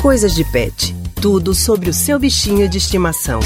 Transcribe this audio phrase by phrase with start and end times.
[0.00, 0.94] Coisas de Pet.
[1.20, 3.40] Tudo sobre o seu bichinho de estimação.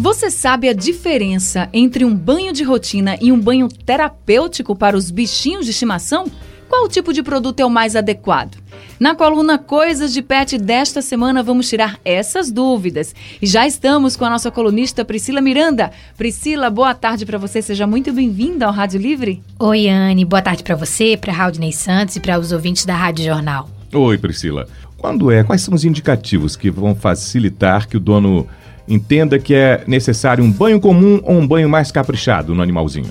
[0.00, 5.10] Você sabe a diferença entre um banho de rotina e um banho terapêutico para os
[5.10, 6.24] bichinhos de estimação?
[6.66, 8.56] Qual tipo de produto é o mais adequado?
[8.98, 13.14] Na coluna Coisas de Pet desta semana vamos tirar essas dúvidas.
[13.42, 15.90] E já estamos com a nossa colunista Priscila Miranda.
[16.16, 19.42] Priscila, boa tarde para você, seja muito bem-vinda ao Rádio Livre.
[19.58, 23.26] Oi, Anne, boa tarde para você, para Raudney Santos e para os ouvintes da Rádio
[23.26, 23.77] Jornal.
[23.92, 24.68] Oi, Priscila.
[24.98, 25.42] Quando é?
[25.42, 28.46] Quais são os indicativos que vão facilitar que o dono
[28.86, 33.10] entenda que é necessário um banho comum ou um banho mais caprichado no animalzinho?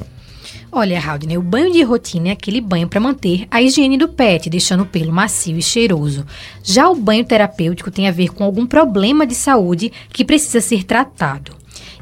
[0.72, 4.50] Olha, Haldner, o banho de rotina é aquele banho para manter a higiene do pet,
[4.50, 6.26] deixando o pelo macio e cheiroso.
[6.62, 10.84] Já o banho terapêutico tem a ver com algum problema de saúde que precisa ser
[10.84, 11.54] tratado.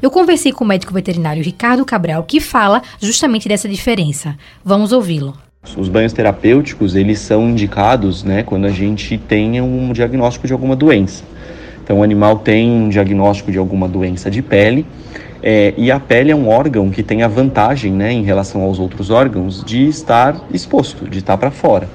[0.02, 4.36] Eu conversei com o médico veterinário Ricardo Cabral, que fala justamente dessa diferença.
[4.64, 5.45] Vamos ouvi-lo.
[5.76, 10.76] Os banhos terapêuticos, eles são indicados né, quando a gente tem um diagnóstico de alguma
[10.76, 11.24] doença.
[11.82, 14.84] Então, o animal tem um diagnóstico de alguma doença de pele
[15.42, 18.78] é, e a pele é um órgão que tem a vantagem, né, em relação aos
[18.78, 21.88] outros órgãos, de estar exposto, de estar para fora.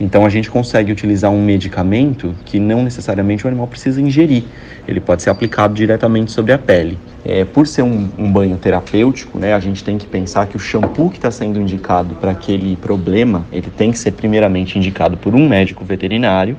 [0.00, 4.44] Então a gente consegue utilizar um medicamento que não necessariamente o animal precisa ingerir.
[4.86, 6.98] Ele pode ser aplicado diretamente sobre a pele.
[7.24, 10.58] É, por ser um, um, banho terapêutico, né, a gente tem que pensar que o
[10.58, 15.34] shampoo que está sendo indicado para aquele problema, ele tem que ser primeiramente indicado por
[15.34, 16.56] um médico veterinário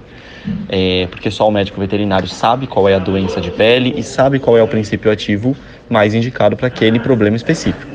[0.69, 4.39] é, porque só o médico veterinário sabe qual é a doença de pele e sabe
[4.39, 5.55] qual é o princípio ativo
[5.89, 7.94] mais indicado para aquele problema específico.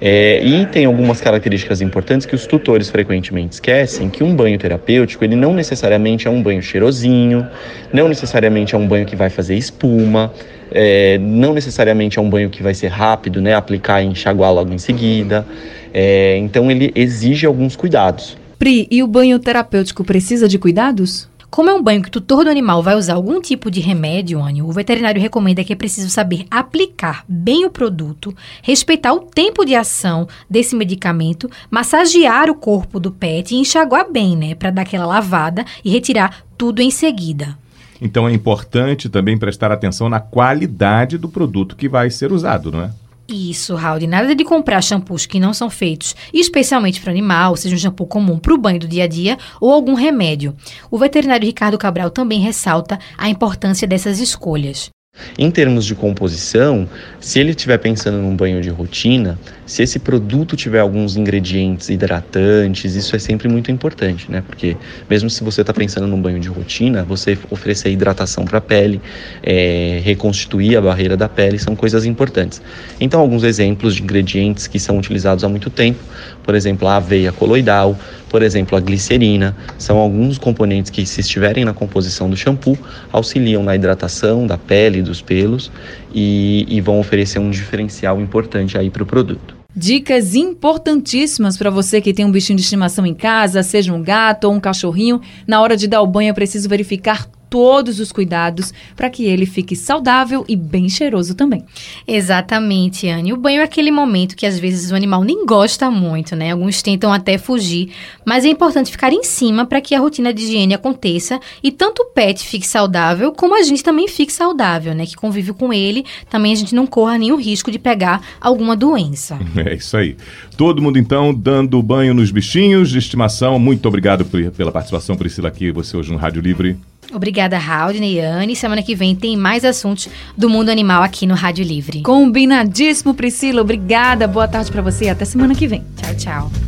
[0.00, 5.24] É, e tem algumas características importantes que os tutores frequentemente esquecem, que um banho terapêutico,
[5.24, 7.46] ele não necessariamente é um banho cheirosinho,
[7.92, 10.32] não necessariamente é um banho que vai fazer espuma,
[10.70, 14.72] é, não necessariamente é um banho que vai ser rápido, né, aplicar e enxaguar logo
[14.72, 15.46] em seguida.
[15.94, 18.36] É, então ele exige alguns cuidados.
[18.58, 21.28] Pri, e o banho terapêutico precisa de cuidados?
[21.50, 24.40] Como é um banho que o tutor do animal vai usar algum tipo de remédio,
[24.40, 29.74] o veterinário recomenda que é preciso saber aplicar bem o produto, respeitar o tempo de
[29.74, 35.06] ação desse medicamento, massagear o corpo do pet e enxaguar bem, né, para dar aquela
[35.06, 37.56] lavada e retirar tudo em seguida.
[38.00, 42.82] Então é importante também prestar atenção na qualidade do produto que vai ser usado, não
[42.82, 42.90] é?
[43.28, 44.06] Isso, Raul.
[44.06, 48.38] Nada de comprar shampoos que não são feitos especialmente para animal, seja um shampoo comum
[48.38, 50.54] para o banho do dia a dia ou algum remédio.
[50.90, 54.90] O veterinário Ricardo Cabral também ressalta a importância dessas escolhas.
[55.38, 56.88] Em termos de composição,
[57.20, 62.94] se ele estiver pensando num banho de rotina, se esse produto tiver alguns ingredientes hidratantes,
[62.94, 64.42] isso é sempre muito importante, né?
[64.46, 64.76] Porque
[65.10, 69.00] mesmo se você está pensando num banho de rotina, você oferecer hidratação para a pele,
[69.42, 72.62] é, reconstituir a barreira da pele, são coisas importantes.
[73.00, 75.98] Então, alguns exemplos de ingredientes que são utilizados há muito tempo,
[76.42, 77.98] por exemplo, a aveia coloidal,
[78.28, 82.78] por exemplo, a glicerina, são alguns componentes que, se estiverem na composição do shampoo,
[83.12, 85.70] auxiliam na hidratação da pele, dos pelos
[86.12, 89.56] e, e vão oferecer um diferencial importante aí para o produto.
[89.74, 94.44] Dicas importantíssimas para você que tem um bichinho de estimação em casa, seja um gato
[94.44, 95.20] ou um cachorrinho.
[95.46, 99.46] Na hora de dar o banho é preciso verificar todos os cuidados para que ele
[99.46, 101.64] fique saudável e bem cheiroso também.
[102.06, 103.32] Exatamente, Anne.
[103.32, 106.52] O banho é aquele momento que às vezes o animal nem gosta muito, né?
[106.52, 107.90] Alguns tentam até fugir,
[108.24, 112.02] mas é importante ficar em cima para que a rotina de higiene aconteça e tanto
[112.02, 115.06] o pet fique saudável, como a gente também fique saudável, né?
[115.06, 119.38] Que convive com ele, também a gente não corra nenhum risco de pegar alguma doença.
[119.66, 120.16] É isso aí.
[120.56, 123.58] Todo mundo então dando banho nos bichinhos de estimação.
[123.58, 126.76] Muito obrigado pela participação, Priscila, aqui, você hoje no Rádio Livre.
[127.16, 128.54] Obrigada, Raudney e Anne.
[128.54, 132.02] Semana que vem tem mais assuntos do mundo animal aqui no Rádio Livre.
[132.02, 133.62] Combinadíssimo, Priscila.
[133.62, 134.28] Obrigada.
[134.28, 135.82] Boa tarde para você até semana que vem.
[135.96, 136.65] Tchau, tchau.